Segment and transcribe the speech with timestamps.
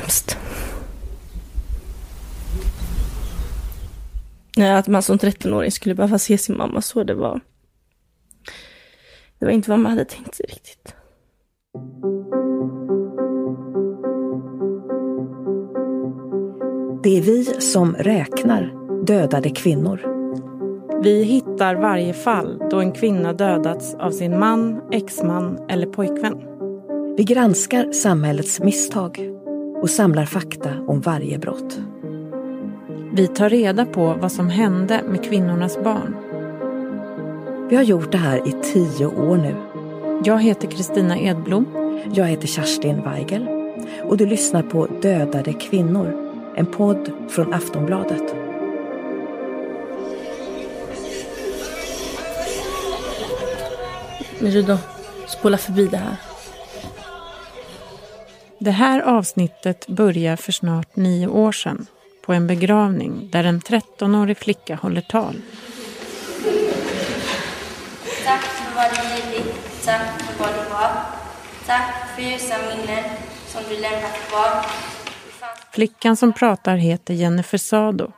[0.00, 0.36] hemskt.
[4.58, 7.40] Att man som 13-åring skulle behöva se sin mamma så, det var...
[9.38, 10.94] Det var inte vad man hade tänkt sig riktigt.
[17.02, 18.72] Det är vi som räknar
[19.06, 20.00] dödade kvinnor.
[21.02, 26.38] Vi hittar varje fall då en kvinna dödats av sin man, exman eller pojkvän.
[27.16, 29.35] Vi granskar samhällets misstag
[29.82, 31.78] och samlar fakta om varje brott.
[33.12, 36.16] Vi tar reda på vad som hände med kvinnornas barn.
[37.70, 39.54] Vi har gjort det här i tio år nu.
[40.24, 41.66] Jag heter Kristina Edblom.
[42.14, 43.48] Jag heter Kerstin Weigel
[44.04, 48.34] och du lyssnar på Dödade kvinnor, en podd från Aftonbladet.
[54.40, 54.78] Men du då,
[55.26, 56.25] spola förbi det här.
[58.58, 61.86] Det här avsnittet börjar för snart nio år sedan
[62.24, 65.34] på en begravning där en 13-årig flicka håller tal.
[68.24, 70.90] Tack för vad du givit, tack för vad du var.
[71.66, 73.04] Tack för ljusa minnen
[73.46, 74.66] som du lämnat kvar.
[75.72, 78.12] Flickan som pratar heter Jennifer Sado.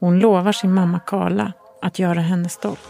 [0.00, 2.80] Hon lovar sin mamma Karla att göra henne stolt.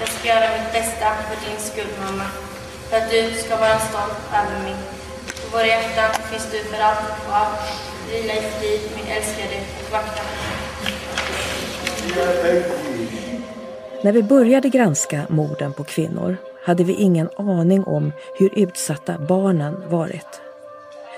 [0.00, 2.24] Jag ska göra mitt bästa för din skull, mamma.
[2.90, 4.97] För att du ska vara stolt över mig.
[5.52, 7.46] Våra hjärtan finns du för alltid kvar.
[8.10, 10.22] Vila i frid, min älskade och vakta.
[14.02, 19.82] När vi började granska morden på kvinnor hade vi ingen aning om hur utsatta barnen
[19.88, 20.40] varit.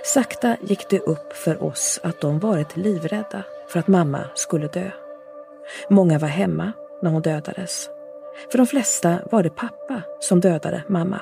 [0.05, 4.91] Sakta gick det upp för oss att de varit livrädda för att mamma skulle dö.
[5.89, 7.89] Många var hemma när hon dödades.
[8.51, 11.21] För de flesta var det pappa som dödade mamma.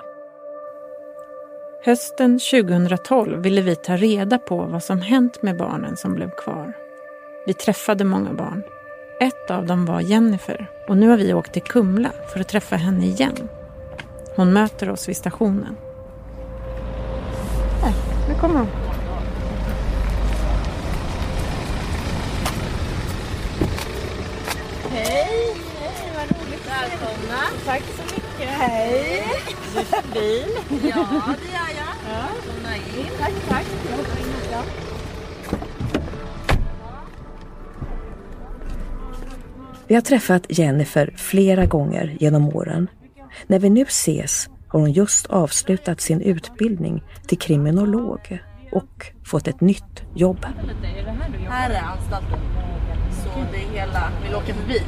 [1.89, 6.72] Hösten 2012 ville vi ta reda på vad som hänt med barnen som blev kvar.
[7.47, 8.62] Vi träffade många barn.
[9.20, 12.77] Ett av dem var Jennifer och nu har vi åkt till Kumla för att träffa
[12.77, 13.48] henne igen.
[14.37, 15.77] Hon möter oss vid stationen.
[17.82, 17.93] Här,
[18.28, 18.69] nu kommer hon.
[24.91, 25.54] Hej!
[25.81, 26.69] Hej, vad roligt.
[26.69, 27.41] Välkomna.
[27.65, 28.28] Tack så mycket.
[28.58, 29.24] Hej!
[29.74, 30.48] Du kör bil?
[30.70, 31.06] Ja,
[31.42, 31.94] det gör jag.
[32.08, 33.10] Välkomna in.
[33.19, 33.66] Tack, tack.
[34.00, 34.64] Också.
[39.86, 42.88] Vi har träffat Jennifer flera gånger genom åren.
[43.47, 48.38] När vi nu ses har hon just avslutat sin utbildning till kriminolog
[48.72, 50.47] och fått ett nytt jobb.
[51.48, 52.38] Här är anstalten.
[53.10, 54.10] Så det är hela...
[54.22, 54.82] Vill du åka förbi?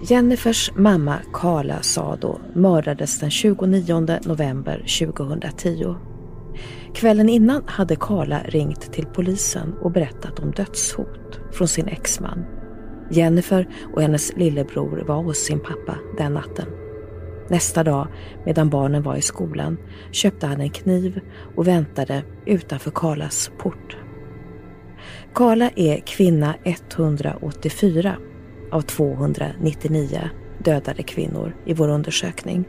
[0.03, 5.95] Jennifers mamma Karla Sado mördades den 29 november 2010.
[6.93, 12.45] Kvällen innan hade Karla ringt till polisen och berättat om dödshot från sin exman.
[13.11, 16.82] Jennifer och hennes lillebror var hos sin pappa den natten.
[17.53, 18.07] Nästa dag,
[18.45, 19.77] medan barnen var i skolan,
[20.11, 21.21] köpte han en kniv
[21.55, 23.97] och väntade utanför Karlas port.
[25.33, 28.15] Karla är kvinna 184
[28.71, 30.29] av 299
[30.63, 32.65] dödade kvinnor i vår undersökning.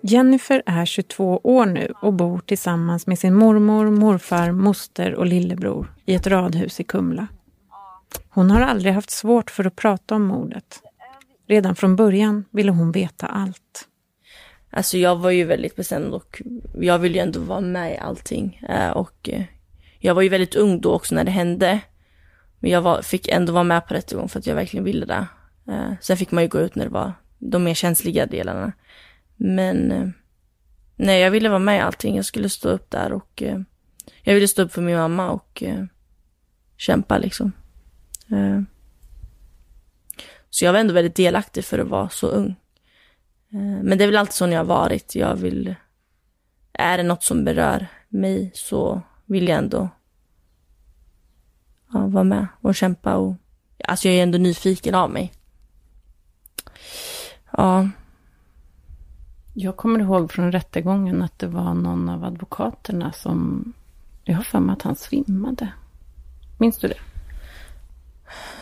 [0.00, 5.94] Jennifer är 22 år nu och bor tillsammans med sin mormor, morfar, moster och lillebror
[6.04, 7.26] i ett radhus i Kumla.
[8.28, 10.82] Hon har aldrig haft svårt för att prata om mordet.
[11.48, 13.88] Redan från början ville hon veta allt.
[14.70, 16.42] Alltså jag var ju väldigt bestämd och
[16.74, 18.60] jag ville ju ändå vara med i allting.
[18.68, 19.44] Eh, och eh,
[19.98, 21.80] jag var ju väldigt ung då också när det hände.
[22.58, 25.26] Men jag var, fick ändå vara med på rättegång för att jag verkligen ville det.
[25.68, 28.72] Eh, sen fick man ju gå ut när det var de mer känsliga delarna.
[29.36, 30.12] Men
[30.96, 32.16] nej, jag ville vara med i allting.
[32.16, 33.42] Jag skulle stå upp där och
[34.22, 35.62] jag ville stå upp för min mamma och
[36.76, 37.52] kämpa liksom.
[40.50, 42.56] Så jag var ändå väldigt delaktig för att vara så ung.
[43.52, 45.14] Eh, Men det är väl alltid så jag har varit.
[45.14, 45.74] Jag vill,
[46.72, 49.88] är det något som berör mig så vill jag ändå
[51.92, 53.34] ja, vara med och kämpa och
[53.84, 55.32] alltså jag är ändå nyfiken av mig.
[57.56, 57.88] Ja,
[59.54, 63.72] Jag kommer ihåg från rättegången att det var någon av advokaterna som...
[64.24, 65.72] Jag har för mig att han svimmade.
[66.58, 66.98] Minns du det?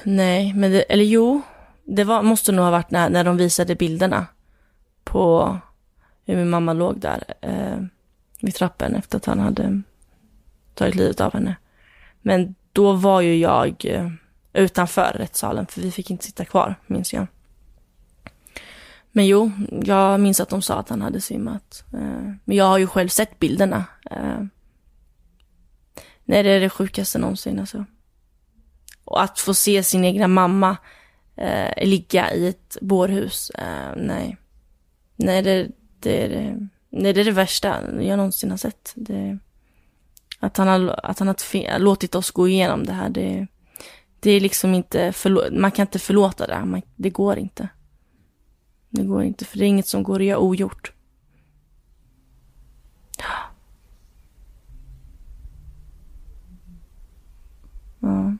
[0.04, 1.42] nej, men det, eller jo,
[1.86, 4.26] det var, måste nog ha varit när, när de visade bilderna
[5.04, 5.58] på
[6.24, 7.34] hur min mamma låg där.
[7.40, 7.78] Eh,
[8.40, 9.82] vid trappen efter att han hade
[10.74, 11.56] tagit livet av henne.
[12.22, 14.10] Men då var ju jag eh,
[14.52, 17.26] utanför rättssalen, för vi fick inte sitta kvar, minns jag.
[19.12, 19.50] Men jo,
[19.84, 21.84] jag minns att de sa att han hade svimmat.
[21.92, 23.84] Eh, men jag har ju själv sett bilderna.
[24.10, 24.42] Eh.
[26.24, 27.84] Nej, det är det sjukaste någonsin alltså.
[29.04, 30.76] Och att få se sin egna mamma
[31.36, 34.36] eh, ligga i ett bårhus, eh, nej.
[35.16, 35.68] Nej, det,
[36.00, 38.92] det, är det, nej, det är det värsta jag någonsin har sett.
[38.94, 39.38] Det,
[40.40, 43.46] att han har, att han har låtit oss gå igenom det här, det,
[44.20, 45.12] det är liksom inte,
[45.52, 47.68] man kan inte förlåta det, man, det går inte.
[48.90, 50.92] Det går inte, för det är inget som går att göra ogjort.
[58.00, 58.36] Ja.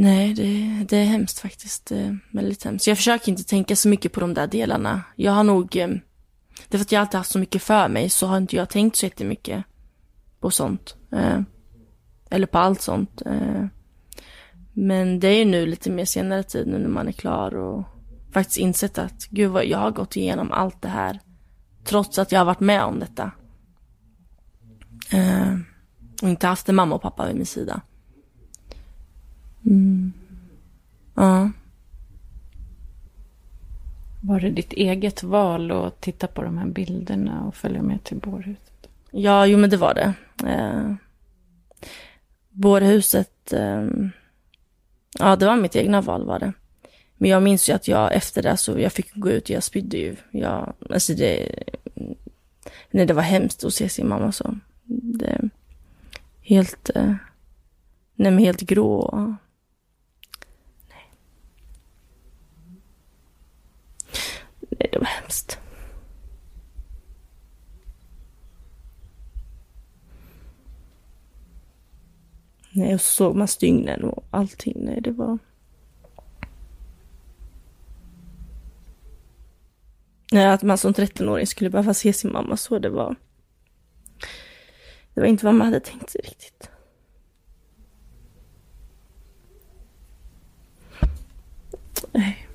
[0.00, 1.86] Nej, det, det är hemskt faktiskt.
[1.86, 2.86] Det är väldigt hemskt.
[2.86, 5.02] Jag försöker inte tänka så mycket på de där delarna.
[5.16, 5.76] Jag har nog...
[5.76, 5.88] Eh,
[6.68, 8.68] det är för att jag alltid haft så mycket för mig så har inte jag
[8.68, 9.64] tänkt så jättemycket
[10.40, 10.96] på sånt.
[11.12, 11.40] Eh,
[12.30, 13.22] eller på allt sånt.
[13.26, 13.64] Eh.
[14.72, 17.84] Men det är ju nu lite mer senare tid nu när man är klar och
[18.32, 21.20] faktiskt insett att gud vad jag har gått igenom allt det här.
[21.84, 23.30] Trots att jag har varit med om detta.
[26.22, 27.80] Och inte haft en mamma och pappa vid min sida.
[29.66, 30.12] Mm.
[31.14, 31.50] Ja.
[34.22, 38.16] Var det ditt eget val att titta på de här bilderna och följa med till
[38.16, 38.88] bårhuset?
[39.10, 40.14] Ja, jo men det var det.
[40.48, 40.94] Eh,
[42.50, 43.88] bårhuset, eh,
[45.18, 46.52] ja det var mitt egna val var det.
[47.16, 49.62] Men jag minns ju att jag efter det så jag fick gå ut och jag
[49.62, 50.16] spydde ju.
[50.30, 51.64] Jag, alltså det,
[52.90, 54.58] nej det var hemskt att se sin mamma så.
[54.84, 55.48] Det,
[56.42, 57.14] helt, eh,
[58.14, 59.10] nej men helt grå.
[59.16, 59.34] Nej,
[64.92, 65.58] det var hemskt.
[72.72, 74.84] Nej, och så såg man stygnen och allting.
[74.84, 75.38] Nej, det var...
[80.32, 83.16] Nej, att man som 13-åring skulle behöva se sin mamma så, det var...
[85.14, 86.70] Det var inte vad man hade tänkt sig riktigt.
[92.12, 92.49] Nej.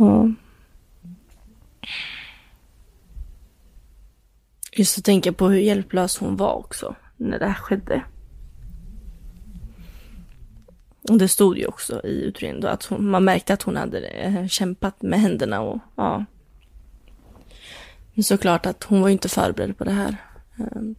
[0.00, 0.30] Ja.
[4.72, 8.04] Just att tänka på hur hjälplös hon var också när det här skedde.
[11.08, 14.00] Och det stod ju också i utredningen då att hon, man märkte att hon hade
[14.00, 16.24] eh, kämpat med händerna och ja.
[18.14, 20.16] Men såklart att hon var ju inte förberedd på det här.
[20.58, 20.94] Ehm,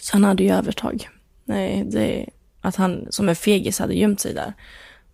[0.00, 1.08] så han hade ju övertag.
[1.44, 2.26] Nej, det
[2.60, 4.52] att han som en fegis hade gömt sig där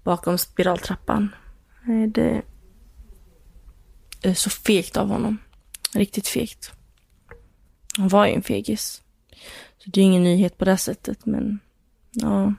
[0.02, 1.35] bakom spiraltrappan.
[1.82, 2.43] Nej, det
[4.22, 5.38] Eh, så fegt av honom.
[5.94, 6.72] Riktigt fegt.
[7.96, 9.02] Han var ju en fegis.
[9.78, 11.58] Så det är ingen nyhet på det sättet, men
[12.11, 12.55] ja.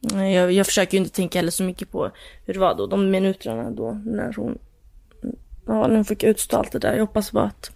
[0.00, 2.10] Jag, jag försöker ju inte tänka heller så mycket på
[2.44, 4.58] hur det var då, de minuterna då när hon,
[5.66, 6.92] ja, när hon fick utstå allt det där.
[6.92, 7.70] Jag hoppas bara att,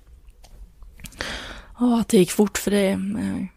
[1.79, 2.96] ja, att det gick fort för det.
[2.96, 3.53] Nej.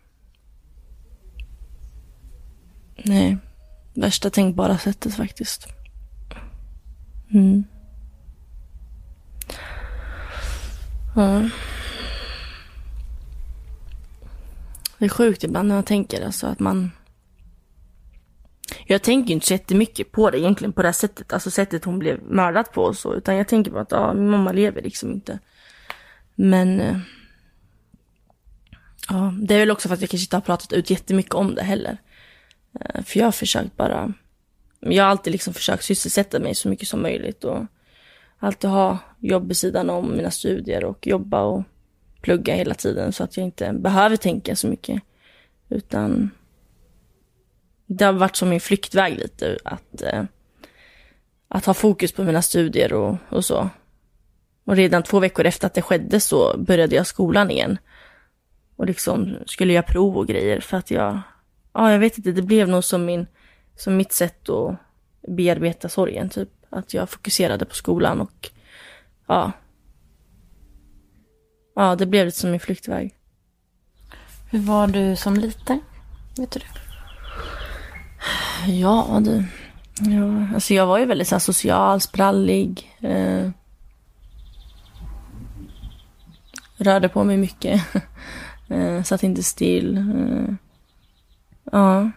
[3.05, 3.37] Nej,
[3.93, 5.67] värsta tänkbara sättet faktiskt.
[7.33, 7.63] Mm.
[11.15, 11.49] Ja.
[14.97, 16.91] Det är sjukt ibland när man tänker alltså att man...
[18.85, 21.99] Jag tänker inte så jättemycket på det egentligen på det här sättet, alltså sättet hon
[21.99, 25.11] blev mördad på och så, utan jag tänker på att ja, min mamma lever liksom
[25.11, 25.39] inte.
[26.35, 26.79] Men...
[26.79, 26.97] Eh,
[29.09, 31.55] ja, det är väl också för att jag kanske inte har pratat ut jättemycket om
[31.55, 31.97] det heller.
[32.79, 34.13] Eh, för jag har försökt bara...
[34.85, 37.65] Jag har alltid liksom försökt sysselsätta mig så mycket som möjligt och
[38.39, 41.63] alltid ha jobb vid sidan om mina studier och jobba och
[42.21, 45.01] plugga hela tiden så att jag inte behöver tänka så mycket.
[45.69, 46.31] Utan
[47.85, 50.23] det har varit som min flyktväg lite att, eh,
[51.47, 53.69] att ha fokus på mina studier och, och så.
[54.65, 57.77] Och redan två veckor efter att det skedde så började jag skolan igen.
[58.75, 61.19] Och liksom skulle göra prov och grejer för att jag,
[61.73, 63.27] ja jag vet inte, det blev nog som min,
[63.75, 64.75] som mitt sätt att
[65.27, 66.49] bearbeta sorgen typ.
[66.69, 68.49] Att jag fokuserade på skolan och
[69.27, 69.51] ja.
[71.75, 73.15] Ja, det blev lite som min flyktväg.
[74.51, 75.81] Hur var du som liten?
[76.37, 76.65] Vet du det?
[78.71, 79.45] Ja, det...
[79.99, 82.97] Ja, alltså jag var ju väldigt så här, social, sprallig.
[82.99, 83.49] Eh,
[86.77, 87.81] rörde på mig mycket.
[88.69, 89.97] eh, satt inte still.
[89.97, 90.55] Eh,
[91.71, 92.11] ja.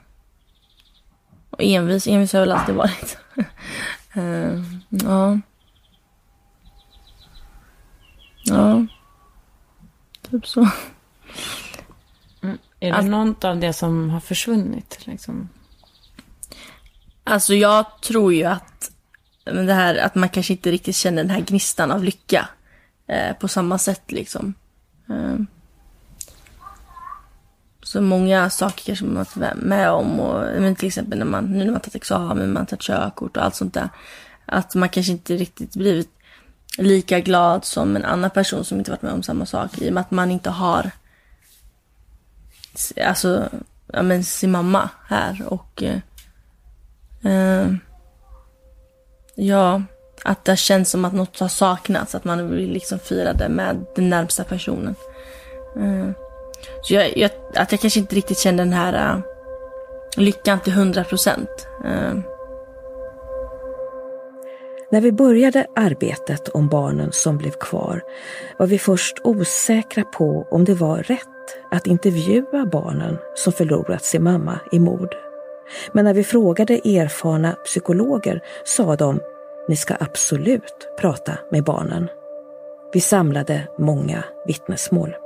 [1.57, 3.19] Och envis, envis har jag väl alltid varit.
[4.15, 5.41] Eh, ja.
[8.45, 8.87] Ja.
[10.31, 10.61] Typ så.
[12.43, 12.59] Mm.
[12.81, 15.07] Är det Alltså- något av det som har försvunnit?
[15.07, 15.49] Liksom?
[17.25, 18.91] Alltså jag tror ju att
[19.45, 22.49] det här att man kanske inte riktigt känner den här gnistan av lycka
[23.07, 24.55] eh, på samma sätt liksom.
[25.09, 25.37] Eh,
[27.97, 31.65] så många saker kanske man varit med om och men till exempel när man, nu
[31.65, 33.89] när man tagit examen, man tagit körkort och allt sånt där.
[34.47, 36.11] Att man kanske inte riktigt blivit
[36.79, 39.95] lika glad som en annan person som inte varit med om samma sak i och
[39.95, 40.91] med att man inte har
[43.05, 43.49] alltså,
[43.93, 45.99] ja men sin mamma här och eh,
[47.33, 47.69] eh
[49.37, 49.83] ja,
[50.25, 53.87] att det känns som att något har saknats, att man vill liksom fira det med
[53.95, 54.95] den närmsta personen.
[55.77, 56.26] Eh,
[56.83, 59.23] så jag, jag, att jag kanske inte riktigt kände den här uh,
[60.17, 61.69] lyckan till hundra procent.
[61.85, 62.21] Uh.
[64.91, 68.03] När vi började arbetet om barnen som blev kvar
[68.59, 71.21] var vi först osäkra på om det var rätt
[71.71, 75.15] att intervjua barnen som förlorat sin mamma i mord.
[75.93, 79.21] Men när vi frågade erfarna psykologer sa de
[79.69, 82.09] ni ska absolut prata med barnen.
[82.93, 85.17] Vi samlade många vittnesmål.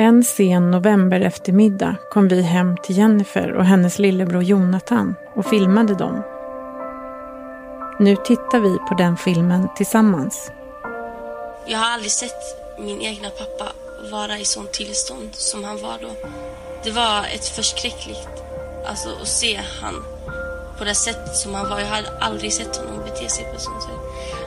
[0.00, 5.94] En sen november eftermiddag kom vi hem till Jennifer och hennes lillebror Jonathan och filmade
[5.94, 6.22] dem.
[7.98, 10.50] Nu tittar vi på den filmen tillsammans.
[11.66, 12.42] Jag har aldrig sett
[12.78, 13.72] min egna pappa
[14.10, 16.10] vara i sånt tillstånd som han var då.
[16.84, 18.28] Det var ett förskräckligt,
[18.86, 19.94] alltså att se han
[20.78, 21.80] på det sättet som han var.
[21.80, 24.00] Jag hade aldrig sett honom bete sig på ett sånt sätt.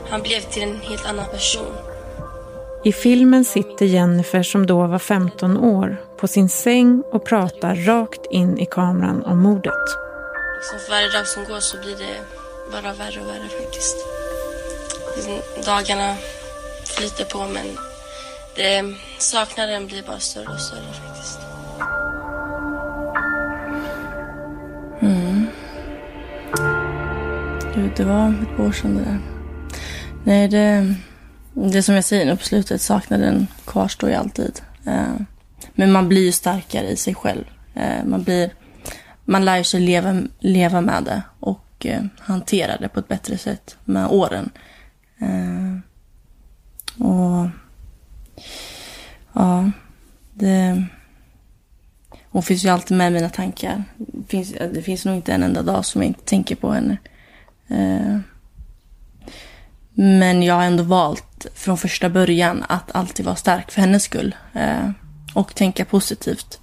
[0.09, 1.92] Han blev till en helt annan person.
[2.85, 8.25] I filmen sitter Jennifer som då var 15 år på sin säng och pratar rakt
[8.31, 9.73] in i kameran om mordet.
[10.57, 12.15] Liksom för varje dag som går så blir det
[12.71, 13.97] bara värre och värre faktiskt.
[15.65, 16.15] Dagarna
[16.85, 17.65] flyter på men
[18.55, 21.39] det, saknaden blir bara större och större faktiskt.
[27.75, 29.19] Gud, det var ett år sedan det där.
[30.23, 30.95] Nej, det,
[31.53, 34.61] det som jag säger nu på slutet, saknaden kvarstår ju alltid.
[34.85, 35.15] Eh,
[35.73, 37.43] men man blir ju starkare i sig själv.
[37.73, 38.53] Eh, man blir,
[39.25, 43.77] man lär sig leva, leva med det och eh, hantera det på ett bättre sätt
[43.85, 44.49] med åren.
[46.97, 47.49] Och
[49.33, 49.71] ja,
[50.33, 50.85] det...
[52.29, 53.83] Hon finns ju alltid med i mina tankar.
[53.97, 56.97] Det finns, det finns nog inte en enda dag som jag inte tänker på henne.
[59.93, 64.35] Men jag har ändå valt från första början att alltid vara stark för hennes skull.
[64.53, 64.89] eh,
[65.33, 66.59] Och tänka positivt.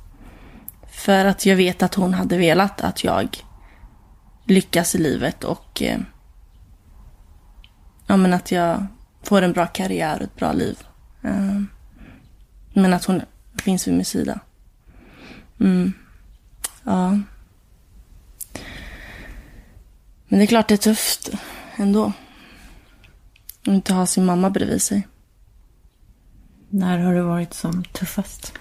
[0.90, 3.44] För att jag vet att hon hade velat att jag
[4.44, 5.98] lyckas i livet och eh,
[8.06, 8.86] ja, men att jag
[9.22, 10.78] får en bra karriär och ett bra liv.
[11.22, 11.60] Eh,
[12.72, 13.22] Men att hon
[13.62, 14.40] finns vid min sida.
[15.60, 15.92] Mm.
[16.84, 17.18] Ja.
[20.28, 21.30] Men det är klart det är tufft
[21.76, 22.12] ändå.
[23.60, 25.08] Att inte ha sin mamma bredvid sig.
[26.68, 28.52] När har du varit som tuffast?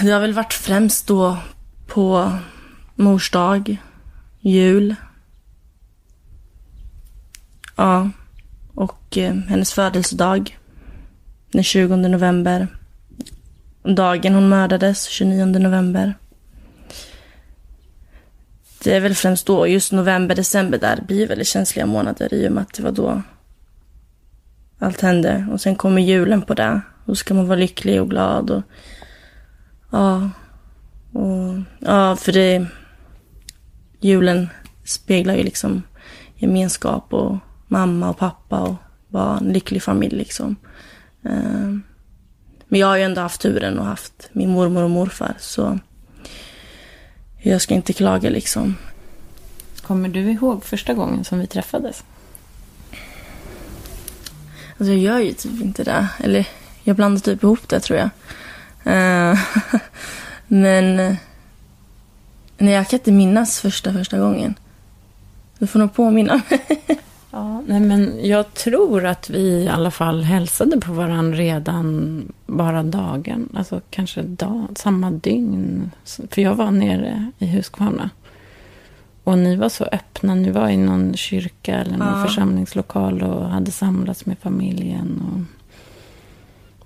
[0.00, 1.38] Det har väl varit främst då
[1.86, 2.32] på
[2.94, 3.76] mors dag,
[4.40, 4.94] jul.
[7.76, 8.10] Ja,
[8.74, 10.58] och eh, hennes födelsedag.
[11.52, 12.68] Den 20 november.
[13.82, 16.14] Dagen hon mördades, 29 november.
[18.86, 22.52] Det är väl främst då, just november, december där blir väldigt känsliga månader i och
[22.52, 23.22] med att det var då
[24.78, 25.46] allt hände.
[25.52, 26.80] Och sen kommer julen på det.
[27.04, 28.62] Då ska man vara lycklig och glad och
[29.90, 30.30] Ja.
[31.12, 32.66] Och, ja, för det...
[34.00, 34.48] Julen
[34.84, 35.82] speglar ju liksom
[36.34, 37.36] gemenskap och
[37.68, 38.74] mamma och pappa och
[39.08, 40.56] barn, lycklig familj liksom.
[41.24, 41.76] Eh,
[42.68, 45.78] men jag har ju ändå haft turen och haft min mormor och morfar så
[47.50, 48.76] jag ska inte klaga liksom.
[49.82, 52.04] Kommer du ihåg första gången som vi träffades?
[54.78, 56.08] Alltså jag gör ju typ inte det.
[56.18, 56.48] Eller
[56.84, 58.10] jag blandar typ ihop det tror jag.
[58.84, 59.38] Eh,
[60.46, 60.96] Men
[62.58, 64.54] nej, jag kan inte minnas första första gången.
[65.58, 66.80] Du får nog påminna mig.
[67.36, 72.82] Ja, nej men jag tror att vi i alla fall hälsade på varandra redan bara
[72.82, 73.48] dagen.
[73.54, 75.90] Alltså kanske dag, samma dygn.
[76.30, 78.10] För jag var nere i Huskvarna.
[79.24, 80.34] Och ni var så öppna.
[80.34, 82.26] Ni var i någon kyrka eller någon Ja.
[82.26, 85.22] församlingslokal och hade samlats med familjen.
[85.32, 85.40] Och...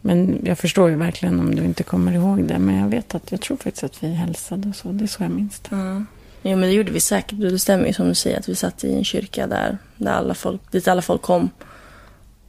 [0.00, 2.58] Men jag förstår ju verkligen om du inte kommer ihåg det.
[2.58, 4.92] Men jag vet att jag tror faktiskt att vi hälsade och så.
[4.92, 5.76] Det är så jag minns det.
[5.76, 6.02] Ja.
[6.42, 7.40] Jo men det gjorde vi säkert.
[7.40, 10.34] Det stämmer ju som du säger att vi satt i en kyrka där, där alla
[10.34, 11.50] folk, dit alla folk kom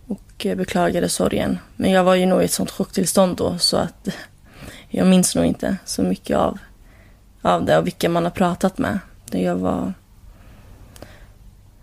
[0.08, 1.60] och eh, beklagade sorgen.
[1.76, 4.08] Men jag var ju nog i ett sånt chocktillstånd då så att
[4.90, 6.58] jag minns nog inte så mycket av,
[7.42, 9.00] av det och vilka man har pratat med.
[9.32, 9.94] Jag var...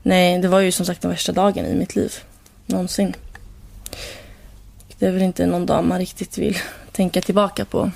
[0.03, 2.13] Nej, det var ju som sagt den värsta dagen i mitt liv.
[2.67, 3.15] Någonsin.
[4.99, 6.57] Det är väl inte någon dag man riktigt vill
[6.93, 7.91] tänka tillbaka på.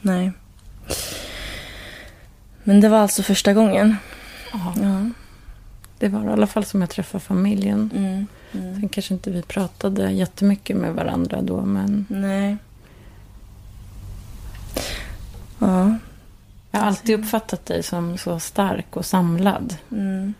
[0.00, 0.32] Nej.
[2.66, 3.96] Men det var alltså första gången.
[4.52, 4.74] Ja.
[4.82, 5.10] ja.
[5.98, 7.90] Det var i alla fall som jag träffade familjen.
[7.94, 8.80] Mm, mm.
[8.80, 12.06] Sen kanske inte vi pratade jättemycket med varandra då, men...
[12.08, 12.56] Nej.
[15.58, 15.96] Ja.
[16.70, 19.76] Jag har alltid uppfattat dig som så stark och samlad.
[19.90, 20.34] Mm.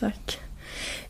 [0.00, 0.38] Tack.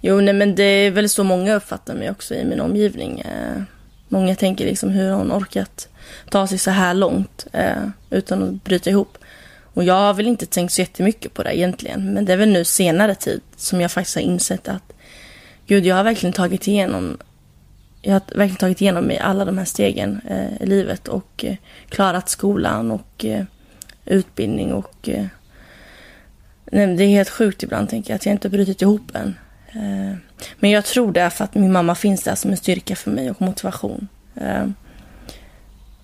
[0.01, 3.21] Jo, nej men det är väl så många uppfattar mig också i min omgivning.
[3.21, 3.63] Eh,
[4.09, 5.89] många tänker liksom hur hon orkat
[6.31, 9.19] ta sig så här långt eh, utan att bryta ihop.
[9.79, 12.15] Och jag har väl inte tänkt så jättemycket på det egentligen.
[12.15, 14.93] Men det är väl nu senare tid som jag faktiskt har insett att
[15.67, 17.19] gud, jag har verkligen tagit igenom
[18.03, 21.57] jag har verkligen tagit igenom mig alla de här stegen eh, i livet och eh,
[21.89, 23.45] klarat skolan och eh,
[24.05, 25.27] utbildning och eh,
[26.65, 29.35] nej, det är helt sjukt ibland tänker jag att jag inte har brutit ihop än.
[29.73, 30.17] Eh,
[30.59, 33.11] men jag tror det är för att min mamma finns där som en styrka för
[33.11, 34.09] mig och motivation.
[34.35, 34.67] Eh,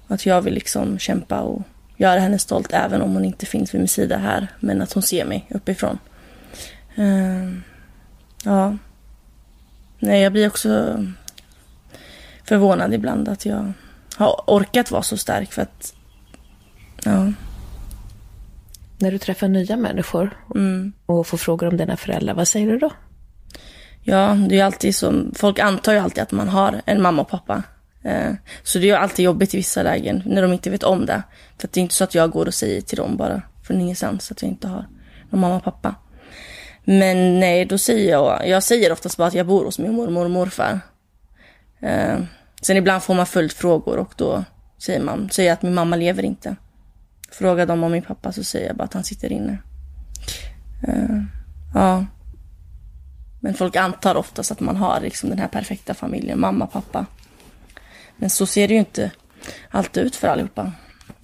[0.08, 1.62] att jag vill liksom kämpa och
[1.96, 4.48] göra henne stolt även om hon inte finns vid min sida här.
[4.60, 5.98] Men att hon ser mig uppifrån.
[6.98, 7.58] Uh,
[8.44, 8.76] ja.
[9.98, 11.04] Nej, jag blir också
[12.44, 13.72] förvånad ibland att jag
[14.16, 15.94] har orkat vara så stark för att...
[17.04, 17.32] Ja.
[18.98, 20.92] När du träffar nya människor mm.
[21.06, 22.90] och får frågor om dina föräldrar, vad säger du då?
[24.02, 25.32] Ja, det är alltid som...
[25.36, 27.62] Folk antar ju alltid att man har en mamma och pappa.
[28.04, 28.32] Eh,
[28.62, 31.22] så det är alltid jobbigt i vissa lägen när de inte vet om det.
[31.58, 34.30] För det är inte så att jag går och säger till dem bara från ingenstans
[34.30, 34.86] att jag inte har
[35.30, 35.94] någon mamma och pappa.
[36.84, 40.24] Men nej, då säger jag, jag säger oftast bara att jag bor hos min mormor
[40.24, 40.80] och morfar.
[41.80, 42.18] Eh,
[42.62, 44.44] sen ibland får man följdfrågor och då
[44.78, 46.56] säger man, säger jag att min mamma lever inte.
[47.30, 49.58] Frågar de om min pappa så säger jag bara att han sitter inne.
[50.88, 51.22] Eh,
[51.74, 52.04] ja.
[53.40, 57.06] Men folk antar oftast att man har liksom den här perfekta familjen, mamma, pappa.
[58.16, 59.10] Men så ser det ju inte
[59.70, 60.72] alltid ut för allihopa.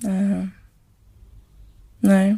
[0.06, 0.46] Uh,
[1.98, 2.36] nej.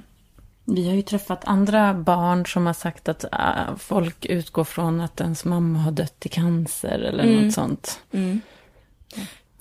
[0.64, 5.20] Vi har ju träffat andra barn som har sagt att äh, folk utgår från att
[5.20, 7.44] ens mamma har dött i cancer eller mm.
[7.44, 8.00] något sånt.
[8.12, 8.40] Mm.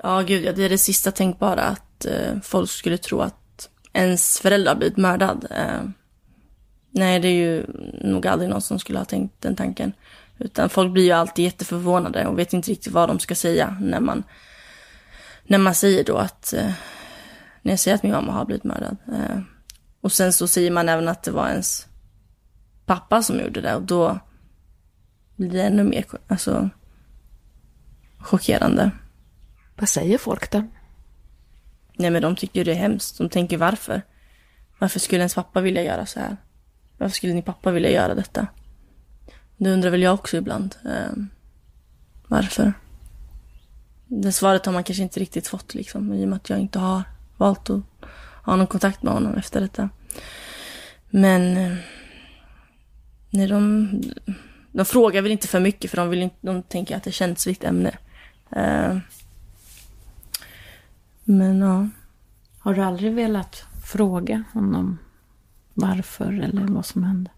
[0.04, 4.40] Ja, gud ja, det är det sista tänkbara att uh, folk skulle tro att ens
[4.40, 5.46] förälder har blivit mördad.
[5.52, 5.90] Uh,
[6.92, 7.66] nej, det är ju
[8.02, 9.94] nog aldrig någon som skulle ha tänkt den tanken.
[10.38, 14.00] Utan folk blir ju alltid jätteförvånade och vet inte riktigt vad de ska säga när
[14.00, 14.24] man
[15.52, 16.72] när man säger då att, eh,
[17.62, 18.98] när jag säger att min mamma har blivit mördad.
[19.14, 19.40] Eh,
[20.02, 21.88] och sen så säger man även att det var ens
[22.86, 24.20] pappa som gjorde det och då
[25.36, 26.70] blir det ännu mer alltså,
[28.20, 28.92] chockerande.
[29.76, 30.68] Vad säger folk då?
[31.94, 33.18] Nej men de tycker det är hemskt.
[33.18, 34.02] De tänker varför?
[34.80, 36.38] Varför skulle ens pappa vilja göra så här?
[36.98, 38.48] Varför skulle din pappa vilja göra detta?
[39.58, 40.76] Det undrar väl jag också ibland.
[40.86, 41.24] Eh,
[42.28, 42.74] varför?
[44.14, 46.80] Det svaret har man kanske inte riktigt fått liksom, i och med att jag inte
[46.80, 47.04] har
[47.38, 47.82] valt att
[48.46, 49.90] ha någon kontakt med honom efter detta.
[51.10, 51.78] Men eh,
[53.30, 53.90] nej, de,
[54.72, 57.12] de frågar väl inte för mycket för de, vill inte, de tänker att det är
[57.12, 57.98] känsligt ämne.
[58.58, 58.98] Uh,
[61.24, 61.90] men ja.
[62.60, 64.98] Har du aldrig velat fråga honom
[65.74, 67.32] varför eller vad som hände?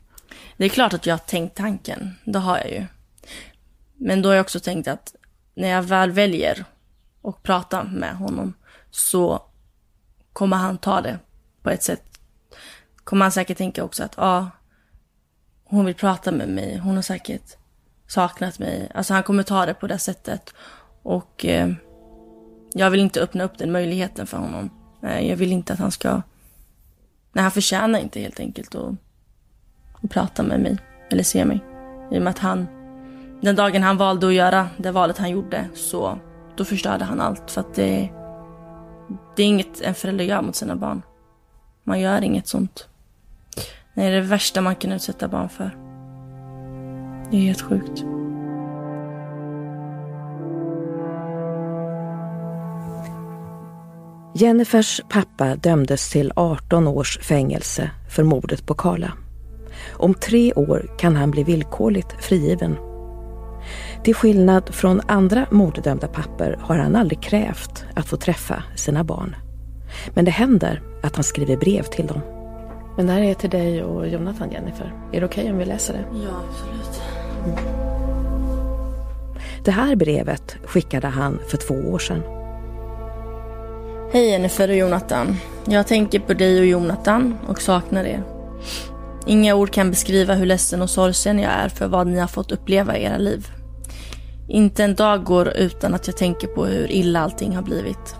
[0.57, 2.11] Det är klart att jag har tänkt tanken.
[2.25, 2.85] Det har jag ju.
[3.97, 5.15] Men då har jag också tänkt att
[5.53, 6.65] när jag väl väljer
[7.23, 8.53] att prata med honom
[8.91, 9.41] så
[10.33, 11.19] kommer han ta det
[11.61, 12.03] på ett sätt.
[13.03, 14.49] Kommer han säkert tänka också att ja, ah,
[15.63, 16.77] hon vill prata med mig.
[16.77, 17.57] Hon har säkert
[18.07, 18.91] saknat mig.
[18.93, 20.53] Alltså han kommer ta det på det sättet.
[21.03, 21.73] Och eh,
[22.73, 24.69] jag vill inte öppna upp den möjligheten för honom.
[25.03, 26.21] Eh, jag vill inte att han ska...
[27.33, 28.95] Nej, han förtjänar inte helt enkelt att,
[30.03, 30.77] att prata med mig.
[31.09, 31.59] Eller se mig.
[32.11, 32.82] I och med att han
[33.43, 36.19] den dagen han valde att göra det valet han gjorde så
[36.55, 38.09] då förstörde han allt för att det,
[39.35, 41.01] det är inget en förälder gör mot sina barn.
[41.83, 42.87] Man gör inget sånt.
[43.93, 45.77] Det är det värsta man kan utsätta barn för.
[47.31, 48.03] Det är helt sjukt.
[54.35, 59.11] Jennifers pappa dömdes till 18 års fängelse för mordet på Karla.
[59.93, 62.92] Om tre år kan han bli villkorligt frigiven
[64.03, 69.35] till skillnad från andra morddömda papper har han aldrig krävt att få träffa sina barn.
[70.13, 72.21] Men det händer att han skriver brev till dem.
[72.97, 74.93] Men det här är till dig och Jonathan, Jennifer.
[75.13, 76.05] Är det okej okay om vi läser det?
[76.23, 77.01] Ja, absolut.
[79.65, 82.21] Det här brevet skickade han för två år sedan.
[84.13, 85.35] Hej Jennifer och Jonathan.
[85.65, 88.23] Jag tänker på dig och Jonathan och saknar er.
[89.25, 92.51] Inga ord kan beskriva hur ledsen och sorgsen jag är för vad ni har fått
[92.51, 93.47] uppleva i era liv.
[94.47, 98.15] Inte en dag går utan att jag tänker på hur illa allting har blivit.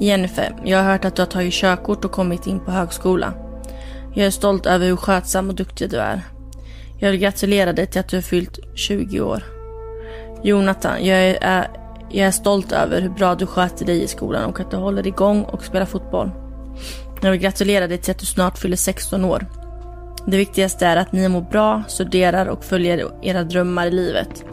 [0.00, 3.34] Jennifer, jag har hört att du har tagit körkort och kommit in på högskola.
[4.14, 6.22] Jag är stolt över hur skötsam och duktig du är.
[6.98, 9.44] Jag vill gratulera dig till att du har fyllt 20 år.
[10.42, 11.68] Jonathan, jag är,
[12.10, 15.06] jag är stolt över hur bra du sköter dig i skolan och att du håller
[15.06, 16.30] igång och spelar fotboll.
[17.22, 19.46] Jag vill gratulera dig till att du snart fyller 16 år.
[20.26, 24.44] Det viktigaste är att ni mår bra, studerar och följer era drömmar i livet.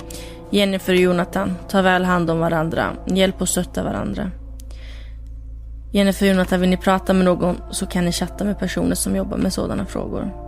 [0.52, 2.94] Jennifer och Jonathan, ta väl hand om varandra.
[3.06, 4.32] Hjälp och stötta varandra.
[5.92, 9.16] Jennifer och Jonathan, vill ni prata med någon så kan ni chatta med personer som
[9.16, 10.48] jobbar med sådana frågor.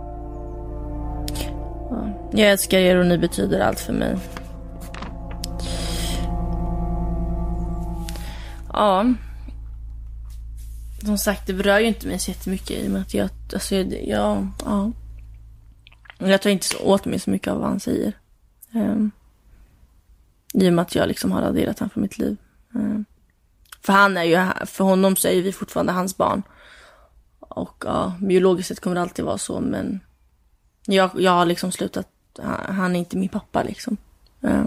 [2.32, 4.16] Jag älskar er och ni betyder allt för mig.
[8.72, 9.14] Ja.
[11.04, 13.74] Som sagt, det berör ju inte mig så jättemycket i och med att jag, alltså,
[13.74, 14.92] jag, ja, ja.
[16.18, 18.12] Jag tar inte så åt mig så mycket av vad han säger.
[18.74, 19.10] Um,
[20.54, 22.36] i och med att jag liksom har raderat honom från mitt liv.
[22.74, 23.00] Eh,
[23.80, 26.42] för han är ju, för honom så är vi fortfarande hans barn.
[27.38, 30.00] Och ja, biologiskt sett kommer det alltid vara så, men
[30.86, 32.08] jag, jag har liksom slutat,
[32.68, 33.96] han är inte min pappa liksom.
[34.40, 34.64] Eh,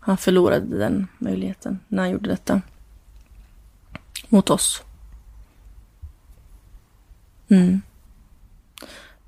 [0.00, 2.62] han förlorade den möjligheten när han gjorde detta.
[4.28, 4.82] Mot oss.
[7.48, 7.82] Mm.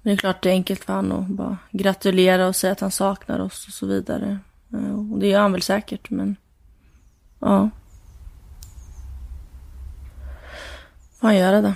[0.02, 2.80] Men det är klart det är enkelt för honom att bara gratulera och säga att
[2.80, 4.38] han saknar oss och så vidare.
[4.70, 6.36] Och det gör han väl säkert, men
[7.38, 7.70] ja.
[11.20, 11.74] Får han göra det?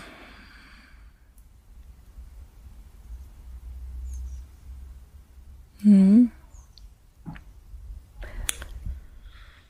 [5.84, 6.30] Mm.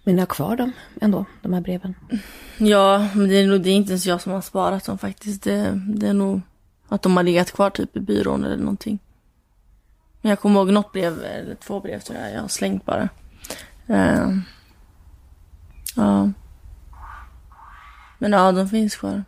[0.05, 1.95] Men ni har kvar dem ändå, de här breven?
[2.59, 5.43] Ja, men det är nog det är inte ens jag som har sparat dem faktiskt.
[5.43, 6.41] Det, det är nog
[6.89, 8.99] att de har legat kvar typ i byrån eller någonting.
[10.25, 13.09] Men jag kommer ihåg något brev, eller två brev tror jag, jag har slängt bara.
[13.91, 14.39] Uh,
[15.97, 16.31] ja.
[18.19, 19.25] Men ja, de finns kvar.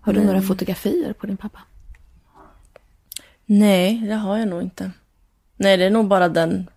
[0.00, 0.26] Har du men...
[0.26, 1.60] några fotografier på din pappa?
[3.46, 4.90] Nej, det har jag nog inte.
[5.56, 6.70] Nej, det är nog bara den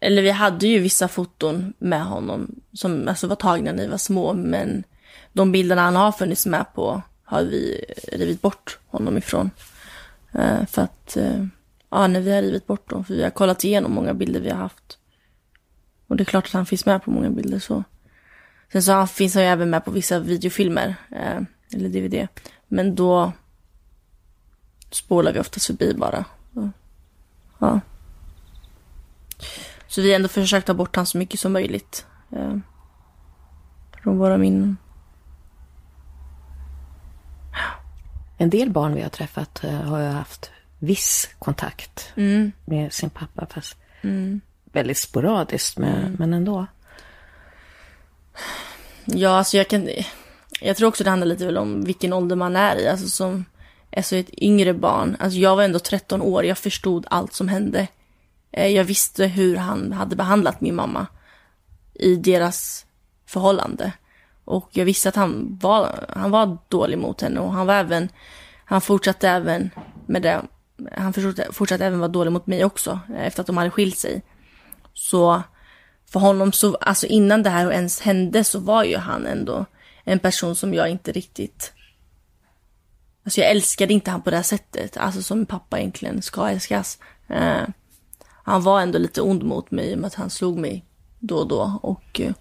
[0.00, 3.98] eller vi hade ju vissa foton med honom som alltså var tagna när vi var
[3.98, 4.84] små, men
[5.32, 9.50] de bilderna han har funnits med på har vi rivit bort honom ifrån.
[10.32, 11.46] Eh, för att, eh,
[11.90, 14.50] ja, när vi har rivit bort dem, för vi har kollat igenom många bilder vi
[14.50, 14.98] har haft.
[16.06, 17.84] Och det är klart att han finns med på många bilder så.
[18.72, 22.28] Sen så han, finns han ju även med på vissa videofilmer, eh, eller DVD.
[22.68, 23.32] Men då
[24.90, 26.24] spolar vi oftast förbi bara.
[27.58, 27.80] Ja.
[29.88, 32.06] Så vi har ändå försökt ta bort han så mycket som möjligt.
[32.32, 32.56] Eh,
[34.02, 34.76] från våra minnen.
[38.46, 42.52] En del barn vi har träffat eh, har ju haft viss kontakt mm.
[42.64, 43.46] med sin pappa.
[43.50, 44.40] Fast mm.
[44.64, 46.16] väldigt sporadiskt, med, mm.
[46.18, 46.66] men ändå.
[49.04, 49.88] Ja, alltså jag kan...
[50.60, 52.88] Jag tror också det handlar lite väl om vilken ålder man är i.
[52.88, 53.44] Alltså som
[53.96, 55.16] alltså ett yngre barn.
[55.20, 56.44] Alltså jag var ändå 13 år.
[56.44, 57.88] Jag förstod allt som hände.
[58.52, 61.06] Eh, jag visste hur han hade behandlat min mamma
[61.94, 62.86] i deras
[63.26, 63.92] förhållande.
[64.46, 68.08] Och jag visste att han var, han var dålig mot henne och han var även,
[68.64, 69.70] han fortsatte även
[70.06, 70.42] med det,
[70.92, 74.22] han fortsatte, fortsatte även vara dålig mot mig också efter att de hade skilt sig.
[74.94, 75.42] Så
[76.10, 79.64] för honom så, alltså innan det här ens hände så var ju han ändå
[80.04, 81.72] en person som jag inte riktigt
[83.26, 86.98] Alltså jag älskade inte han på det här sättet, alltså som pappa egentligen ska älskas.
[87.28, 87.68] Eh,
[88.44, 90.84] han var ändå lite ond mot mig i och med att han slog mig
[91.18, 91.80] då och då.
[91.82, 92.32] Och eh,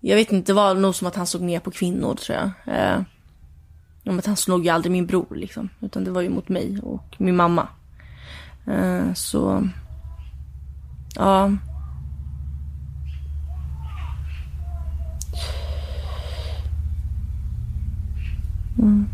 [0.00, 2.76] jag vet inte, det var nog som att han såg ner på kvinnor tror jag.
[2.76, 3.02] Eh,
[4.06, 5.68] om att han slog ju aldrig min bror liksom.
[5.80, 7.68] Utan det var ju mot mig och min mamma.
[8.66, 9.68] Eh, så,
[11.14, 11.50] ja.
[18.78, 19.08] Mm.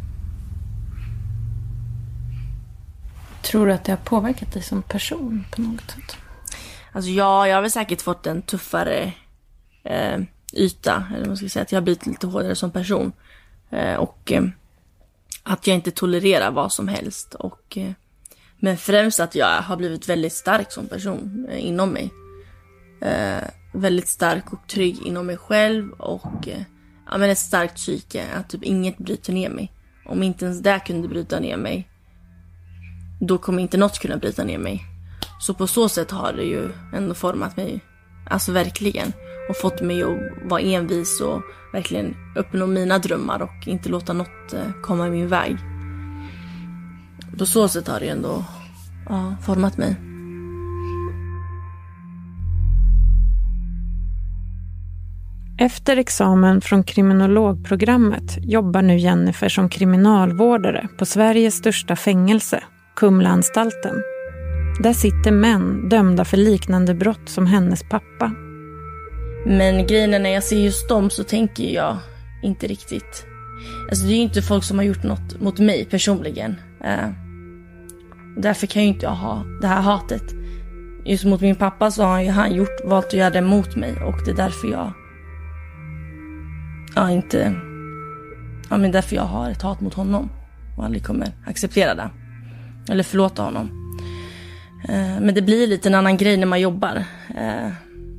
[3.43, 6.17] Tror du att det har påverkat dig som person på något sätt?
[6.93, 9.13] Alltså ja, jag har väl säkert fått en tuffare
[9.85, 10.19] eh,
[10.53, 11.05] yta.
[11.15, 13.13] Eller man ska säga att jag har blivit lite hårdare som person.
[13.71, 14.45] Eh, och eh,
[15.43, 17.35] att jag inte tolererar vad som helst.
[17.35, 17.93] Och, eh,
[18.59, 22.11] men främst att jag har blivit väldigt stark som person eh, inom mig.
[23.01, 26.63] Eh, väldigt stark och trygg inom mig själv och eh,
[27.11, 29.73] ja, men ett starkt psyke, att typ inget bryter ner mig.
[30.07, 31.89] Om inte ens det kunde bryta ner mig,
[33.21, 34.85] då kommer inte något kunna bryta ner mig.
[35.41, 37.81] Så på så sätt har det ju ändå format mig,
[38.31, 39.13] alltså verkligen.
[39.49, 40.19] Och fått mig att
[40.51, 45.29] vara envis och verkligen uppnå mina drömmar och inte låta något eh, komma i min
[45.29, 45.57] väg.
[47.39, 48.45] På så sätt har det ändå
[49.09, 49.97] ja, format mig.
[55.59, 62.63] Efter examen från kriminologprogrammet jobbar nu Jennifer som kriminalvårdare på Sveriges största fängelse,
[62.97, 64.03] Kumlaanstalten.
[64.83, 68.46] Där sitter män dömda för liknande brott som hennes pappa.
[69.49, 71.97] Men grejen är när jag ser just dem så tänker jag
[72.43, 73.27] inte riktigt.
[73.89, 76.51] Alltså det är ju inte folk som har gjort något mot mig personligen.
[76.85, 77.11] Uh,
[78.37, 80.23] därför kan jag ju inte ha det här hatet.
[81.05, 84.25] Just mot min pappa så har han gjort, valt att göra det mot mig och
[84.25, 84.93] det är därför jag
[86.95, 87.55] ja, inte...
[88.71, 90.31] Ja, men därför jag har ett hat mot honom
[90.77, 92.11] och aldrig kommer acceptera det.
[92.89, 93.71] Eller förlåta honom.
[94.89, 97.05] Eh, men det blir lite en annan grej när man jobbar.
[97.37, 97.71] Eh,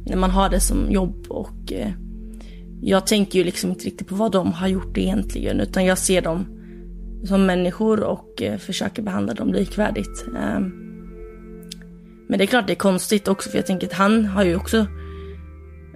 [0.10, 1.92] när man har det som jobb och eh,
[2.82, 6.22] jag tänker ju liksom inte riktigt på vad de har gjort egentligen utan jag ser
[6.22, 6.46] dem
[7.28, 10.26] som människor och eh, försöker behandla dem likvärdigt.
[10.36, 10.60] Eh,
[12.30, 14.56] men det är klart det är konstigt också för jag tänker att han har ju
[14.56, 14.86] också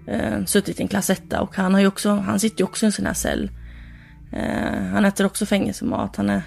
[0.07, 2.87] eh, suttit i en klass och han har ju också, han sitter ju också i
[2.87, 3.51] en sån här cell.
[4.31, 6.41] Ehm, han äter också fängelsemat, han är,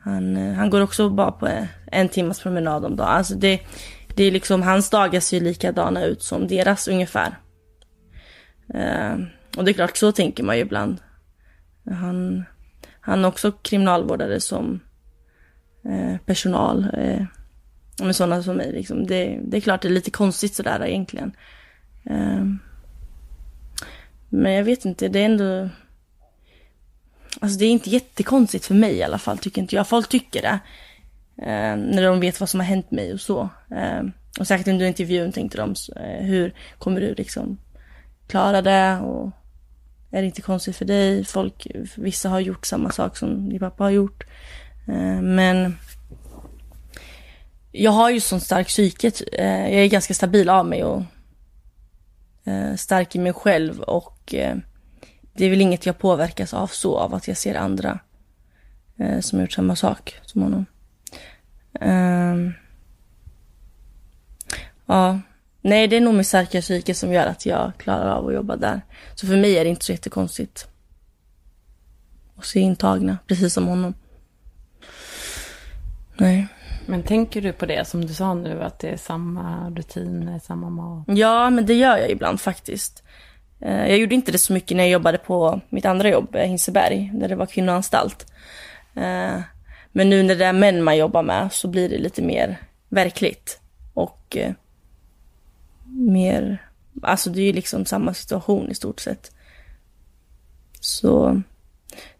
[0.00, 1.48] han, eh, han går också bara på
[1.86, 3.08] en timmas promenad om dagen.
[3.08, 3.60] Alltså det,
[4.18, 7.38] det är liksom, hans dagar ser ju likadana ut som deras ungefär.
[8.74, 9.16] Eh,
[9.56, 11.00] och det är klart, så tänker man ju ibland.
[11.90, 12.44] Han,
[13.00, 14.80] han är också kriminalvårdare som
[15.84, 16.90] eh, personal.
[16.94, 17.24] Eh,
[18.02, 19.06] med sådana som mig liksom.
[19.06, 21.32] Det, det är klart det är lite konstigt sådär egentligen.
[22.04, 22.58] Ehm,
[24.28, 25.68] men jag vet inte, det är ändå...
[27.40, 29.88] Alltså det är inte jättekonstigt för mig i alla fall, tycker inte jag.
[29.88, 30.58] Folk tycker det.
[31.38, 33.48] Eh, när de vet vad som har hänt mig och så.
[33.70, 34.02] Eh,
[34.40, 37.58] och säkert under intervjun tänkte de, eh, hur kommer du liksom
[38.26, 38.98] klara det?
[38.98, 39.30] Och
[40.10, 41.24] är det inte konstigt för dig?
[41.24, 44.24] Folk, vissa har gjort samma sak som din pappa har gjort.
[44.88, 45.78] Eh, men
[47.72, 49.22] jag har ju sån stark psyket.
[49.32, 51.02] Eh, jag är ganska stabil av mig och
[52.44, 54.56] eh, stark i mig själv och eh,
[55.32, 57.98] det är väl inget jag påverkas av så, av att jag ser andra
[58.98, 60.66] eh, som har gjort samma sak som honom.
[61.80, 62.54] Um,
[64.86, 65.20] ja,
[65.60, 68.56] nej det är nog min starka psyke som gör att jag klarar av att jobba
[68.56, 68.80] där.
[69.14, 70.68] Så för mig är det inte så jättekonstigt.
[72.36, 73.94] Att se intagna, precis som honom.
[76.16, 76.46] Nej.
[76.86, 80.70] Men tänker du på det som du sa nu, att det är samma rutiner, samma
[80.70, 81.04] mat?
[81.06, 83.02] Ja, men det gör jag ibland faktiskt.
[83.60, 86.42] Eh, jag gjorde inte det så mycket när jag jobbade på mitt andra jobb, eh,
[86.42, 88.32] Hinseberg, där det var kvinnoanstalt.
[89.88, 92.56] Eh, men nu när det är män man jobbar med så blir det lite mer
[92.88, 93.60] verkligt.
[93.94, 94.36] Och
[95.84, 96.68] mer,
[97.02, 99.32] alltså det är ju liksom samma situation i stort sett.
[100.80, 101.42] Så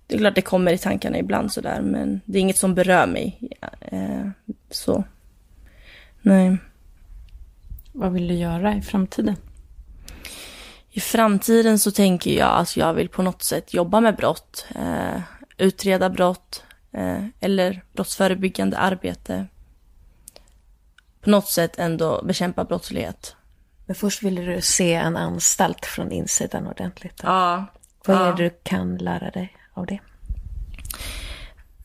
[0.06, 3.06] det är klart det kommer i tankarna ibland sådär, men det är inget som berör
[3.06, 3.50] mig.
[4.70, 5.04] Så,
[6.22, 6.56] nej.
[7.92, 9.36] Vad vill du göra i framtiden?
[10.90, 15.20] I framtiden så tänker jag att jag vill på något sätt jobba med brott, eh,
[15.58, 16.67] utreda brott eh,
[17.40, 19.46] eller brottsförebyggande arbete.
[21.20, 23.36] På något sätt ändå bekämpa brottslighet.
[23.86, 27.20] Men först vill du se en anstalt från insidan ordentligt.
[27.22, 27.66] Ja.
[28.06, 28.32] Vad är ja.
[28.32, 29.98] det du kan lära dig av det?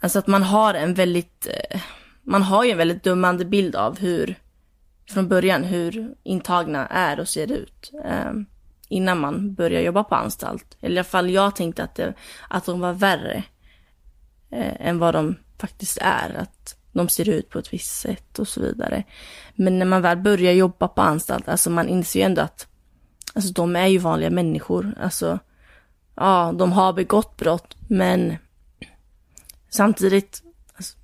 [0.01, 1.81] Alltså att man har en väldigt eh,
[2.23, 4.35] man har ju en väldigt dömande bild av hur,
[5.09, 7.91] från början, hur intagna är och ser ut.
[8.05, 8.31] Eh,
[8.87, 10.77] innan man börjar jobba på anstalt.
[10.81, 12.13] Eller i alla fall jag tänkte att, det,
[12.47, 13.43] att de var värre
[14.53, 16.35] eh, än vad de faktiskt är.
[16.37, 19.03] Att de ser ut på ett visst sätt och så vidare.
[19.55, 22.67] Men när man väl börjar jobba på anstalt, alltså man inser ju ändå att
[23.33, 24.95] alltså de är ju vanliga människor.
[24.99, 25.39] Alltså,
[26.15, 28.35] ja, de har begått brott, men
[29.69, 30.43] samtidigt
[30.75, 30.97] alltså,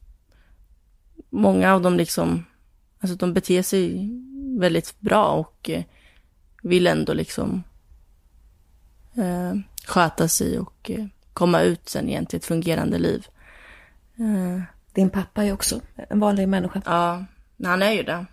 [1.30, 2.46] många av dem liksom,
[3.00, 4.10] alltså de beter sig
[4.60, 5.84] väldigt bra och eh,
[6.64, 7.64] vill ändå liksom
[9.16, 9.54] eh,
[9.86, 13.28] sköta sig och eh, komma ut sen igen till ett fungerande liv.
[14.20, 14.64] Mm.
[14.94, 16.82] Din pappa är också en vanlig människa.
[16.86, 17.26] Ja,
[17.64, 18.26] han är ju det.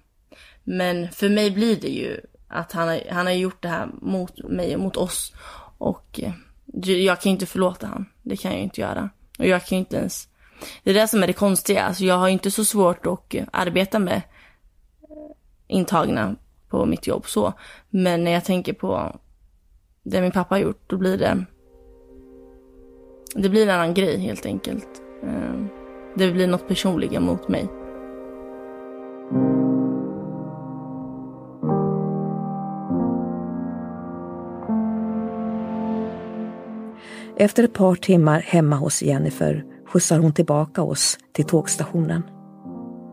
[0.64, 4.38] Men för mig blir det ju att han har, han har gjort det här mot
[4.48, 5.32] mig och mot oss.
[5.78, 6.32] Och eh,
[6.92, 8.06] jag kan ju inte förlåta han.
[8.22, 9.10] Det kan jag ju inte göra.
[9.38, 10.28] Och jag kan ju inte ens
[10.82, 11.82] det är det som är det konstiga.
[11.82, 16.36] Alltså jag har inte så svårt att eh, arbeta med eh, intagna
[16.68, 17.52] på mitt jobb så.
[17.90, 19.16] Men när jag tänker på
[20.02, 21.44] det min pappa har gjort, då blir det,
[23.34, 25.02] det blir en annan grej helt enkelt.
[25.22, 25.75] Ehm.
[26.18, 27.68] Det blir något personliga mot mig.
[37.36, 42.22] Efter ett par timmar hemma hos Jennifer skjutsar hon tillbaka oss till tågstationen.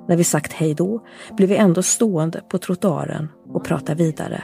[0.07, 4.43] När vi sagt hej då blir vi ändå stående på trottoaren och pratar vidare.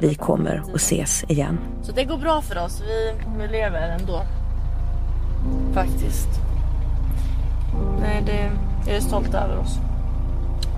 [0.00, 1.58] Vi kommer att ses igen.
[1.82, 2.82] Så det går bra för oss.
[2.82, 4.22] Vi, vi lever ändå.
[5.74, 6.45] Faktiskt.
[8.00, 8.50] Nej, det,
[8.86, 9.78] jag är stolt över oss.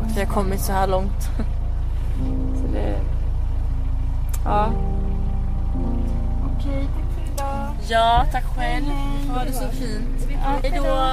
[0.02, 1.22] Att vi har kommit så här långt.
[2.60, 3.00] Så det...
[4.44, 4.72] Ja.
[6.56, 7.68] Okej, tack för idag.
[7.88, 8.84] Ja, tack själv.
[9.34, 10.28] Ha det så fint.
[10.62, 11.12] Hej då.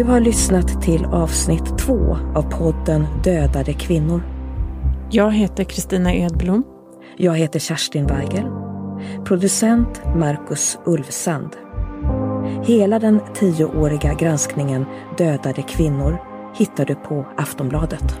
[0.00, 4.22] Du har lyssnat till avsnitt två av podden Dödade kvinnor.
[5.10, 6.64] Jag heter Kristina Edblom.
[7.16, 8.44] Jag heter Kerstin Weigel.
[9.24, 11.56] Producent Marcus Ulfsand.
[12.62, 14.84] Hela den tioåriga granskningen
[15.18, 16.18] Dödade kvinnor
[16.54, 18.20] hittar du på Aftonbladet.